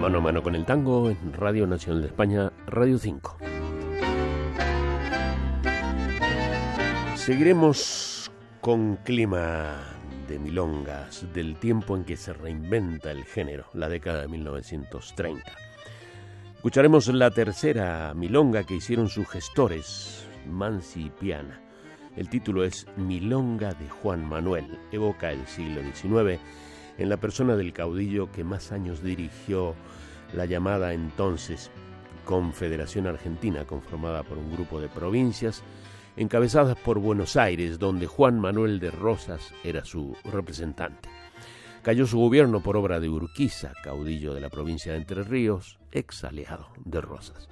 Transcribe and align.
Mano 0.00 0.18
a 0.18 0.20
mano 0.20 0.44
con 0.44 0.54
el 0.54 0.64
tango 0.64 1.10
en 1.10 1.32
Radio 1.32 1.66
Nacional 1.66 2.02
de 2.02 2.06
España, 2.06 2.52
Radio 2.68 2.98
5. 2.98 3.36
Seguiremos 7.16 8.30
con 8.60 8.94
clima 8.98 9.76
de 10.28 10.38
milongas 10.38 11.26
del 11.34 11.56
tiempo 11.56 11.96
en 11.96 12.04
que 12.04 12.16
se 12.16 12.32
reinventa 12.32 13.10
el 13.10 13.24
género, 13.24 13.64
la 13.74 13.88
década 13.88 14.20
de 14.20 14.28
1930. 14.28 15.42
Escucharemos 16.54 17.08
la 17.08 17.32
tercera 17.32 18.14
milonga 18.14 18.62
que 18.62 18.76
hicieron 18.76 19.08
sus 19.08 19.26
gestores, 19.26 20.28
Mansi 20.46 21.06
y 21.06 21.10
Piana. 21.10 21.60
El 22.14 22.28
título 22.28 22.62
es 22.62 22.86
Milonga 22.96 23.74
de 23.74 23.88
Juan 23.88 24.24
Manuel, 24.24 24.78
evoca 24.92 25.32
el 25.32 25.44
siglo 25.48 25.82
XIX 25.82 26.40
en 26.98 27.08
la 27.08 27.16
persona 27.16 27.56
del 27.56 27.72
caudillo 27.72 28.30
que 28.30 28.44
más 28.44 28.72
años 28.72 29.02
dirigió 29.02 29.74
la 30.34 30.44
llamada 30.44 30.92
entonces 30.92 31.70
Confederación 32.24 33.06
Argentina, 33.06 33.64
conformada 33.64 34.22
por 34.22 34.36
un 34.36 34.52
grupo 34.52 34.80
de 34.80 34.88
provincias 34.88 35.62
encabezadas 36.16 36.76
por 36.76 36.98
Buenos 36.98 37.36
Aires, 37.36 37.78
donde 37.78 38.06
Juan 38.06 38.38
Manuel 38.38 38.80
de 38.80 38.90
Rosas 38.90 39.54
era 39.64 39.84
su 39.84 40.16
representante. 40.24 41.08
Cayó 41.82 42.06
su 42.06 42.18
gobierno 42.18 42.60
por 42.60 42.76
obra 42.76 43.00
de 43.00 43.08
Urquiza, 43.08 43.72
caudillo 43.82 44.34
de 44.34 44.40
la 44.40 44.50
provincia 44.50 44.92
de 44.92 44.98
Entre 44.98 45.22
Ríos, 45.22 45.78
ex 45.92 46.24
aliado 46.24 46.68
de 46.84 47.00
Rosas. 47.00 47.48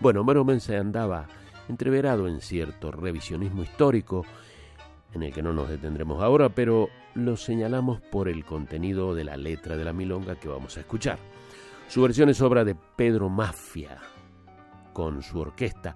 Bueno, 0.00 0.20
Homero 0.20 0.44
Mense 0.44 0.76
andaba 0.76 1.26
entreverado 1.68 2.28
en 2.28 2.40
cierto 2.40 2.92
revisionismo 2.92 3.62
histórico, 3.62 4.26
en 5.14 5.22
el 5.22 5.32
que 5.32 5.42
no 5.42 5.52
nos 5.52 5.68
detendremos 5.68 6.22
ahora, 6.22 6.48
pero 6.48 6.88
lo 7.14 7.36
señalamos 7.36 8.00
por 8.00 8.28
el 8.28 8.44
contenido 8.44 9.14
de 9.14 9.24
la 9.24 9.36
letra 9.36 9.76
de 9.76 9.84
la 9.84 9.92
milonga 9.92 10.38
que 10.38 10.48
vamos 10.48 10.76
a 10.76 10.80
escuchar. 10.80 11.18
Su 11.88 12.02
versión 12.02 12.28
es 12.28 12.40
obra 12.40 12.64
de 12.64 12.74
Pedro 12.74 13.28
Mafia, 13.28 13.98
con 14.92 15.22
su 15.22 15.38
orquesta, 15.38 15.94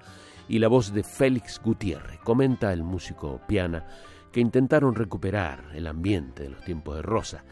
y 0.49 0.59
la 0.59 0.69
voz 0.69 0.93
de 0.93 1.03
Félix 1.03 1.61
Gutiérrez. 1.63 2.21
Comenta 2.21 2.73
el 2.73 2.83
músico 2.83 3.41
Piana 3.47 3.87
que 4.33 4.41
intentaron 4.41 4.95
recuperar 4.95 5.71
el 5.75 5.87
ambiente 5.87 6.45
de 6.45 6.51
los 6.51 6.65
tiempos 6.65 6.97
de 6.97 7.03
Rosa, 7.03 7.45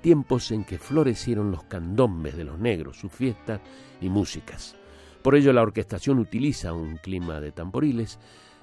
tiempos 0.00 0.50
en 0.50 0.64
que 0.64 0.78
florecieron 0.78 1.50
los 1.50 1.64
candombes 1.64 2.36
de 2.36 2.44
los 2.44 2.58
negros, 2.58 2.98
sus 2.98 3.12
fiestas 3.12 3.60
y 4.00 4.08
músicas. 4.08 4.76
Por 5.22 5.34
ello 5.34 5.52
la 5.52 5.62
orquestación 5.62 6.18
utiliza 6.18 6.72
un 6.72 6.96
clima 6.96 7.40
de 7.40 7.52
tamboriles 7.52 8.18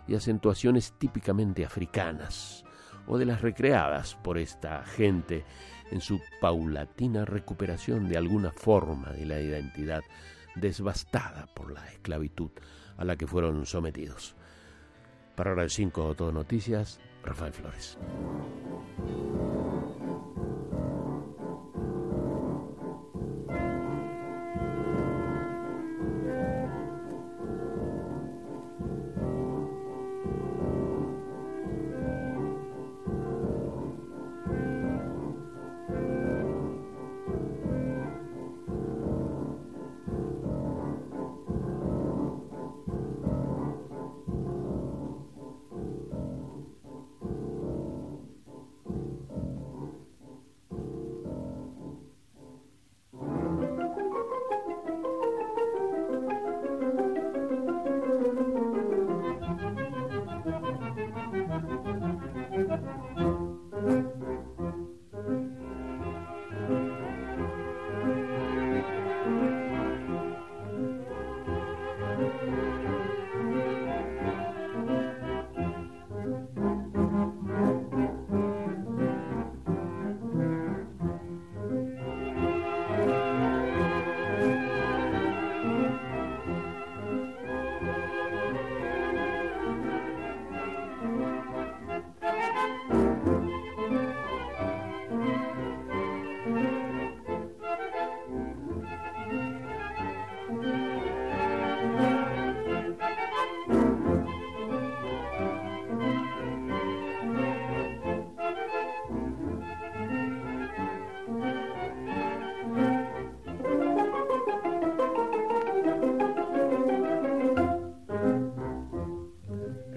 y 0.08 0.16
acentuaciones 0.16 0.94
típicamente 0.98 1.66
africanas 1.66 2.64
o 3.08 3.18
de 3.18 3.26
las 3.26 3.42
recreadas 3.42 4.16
por 4.16 4.38
esta 4.38 4.84
gente 4.84 5.46
en 5.92 6.02
su 6.02 6.20
paulatina 6.42 7.26
recuperación 7.26 8.10
de 8.10 8.18
alguna 8.18 8.52
forma 8.52 9.12
de 9.12 9.26
la 9.26 9.40
identidad 9.40 10.04
desbastada 10.56 11.48
por 11.54 11.72
la 11.72 11.86
esclavitud 11.88 12.52
a 12.98 13.06
la 13.06 13.16
que 13.16 13.28
fueron 13.28 13.66
sometidos. 13.66 14.36
Para 15.36 15.62
el 15.62 15.70
5 15.70 16.16
Todo 16.16 16.32
Noticias, 16.32 17.00
Rafael 17.24 17.54
Flores. 17.54 17.98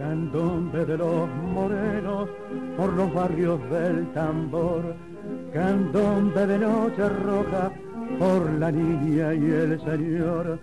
De 0.01 0.97
los 0.97 1.29
morenos 1.53 2.27
por 2.75 2.91
los 2.95 3.13
barrios 3.13 3.61
del 3.71 4.11
tambor, 4.13 4.97
candombe 5.53 6.47
de 6.47 6.59
noche 6.59 7.07
roja 7.07 7.71
por 8.19 8.51
la 8.53 8.71
niña 8.71 9.35
y 9.35 9.45
el 9.45 9.79
señor. 9.81 10.59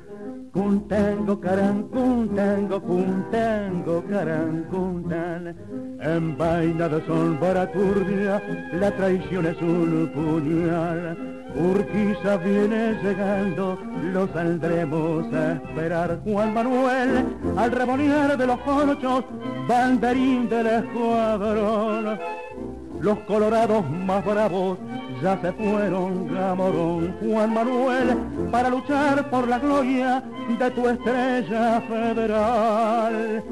Cuntengo, 0.58 1.40
carancuntengo, 1.40 2.82
cuntengo, 2.82 4.04
carancuntan. 4.10 5.56
En 6.02 6.36
vaina 6.36 6.90
de 6.90 7.06
sol 7.06 7.38
baracurdia, 7.40 8.42
la 8.74 8.90
traición 8.90 9.46
es 9.46 9.62
un 9.62 10.12
puñal. 10.16 11.16
Urquiza 11.56 12.38
viene 12.38 12.96
llegando, 13.04 13.78
lo 14.12 14.28
saldremos 14.30 15.32
a 15.32 15.54
esperar. 15.54 16.22
Juan 16.24 16.56
Manuel, 16.56 17.38
al 17.56 17.72
remonear 17.72 18.36
de 18.36 18.48
los 18.48 18.60
conchos, 18.62 19.26
banderín 19.68 20.50
del 20.50 20.66
escuadrón. 20.66 22.18
Los 23.00 23.20
colorados 23.20 23.88
más 23.92 24.26
bravos 24.26 24.80
ya 25.22 25.40
se 25.42 25.52
fueron, 25.54 26.28
Gamorón, 26.34 27.16
Juan 27.20 27.54
Manuel, 27.54 28.18
para 28.52 28.70
luchar 28.70 29.30
por 29.30 29.48
la 29.48 29.60
gloria 29.60 30.24
de 30.60 30.72
tu 30.72 30.88
estrella 30.88 31.82
federal. 31.82 33.44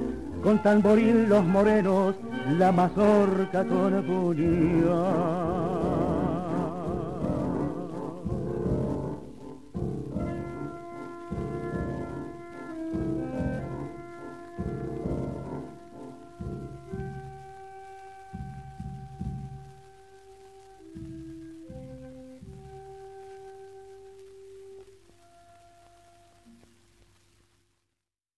Con 0.43 0.61
tamboril 0.61 1.27
los 1.27 1.43
morenos, 1.43 2.15
la 2.57 2.71
mazorca 2.71 3.65
con 3.65 4.03
puñal. 4.03 5.94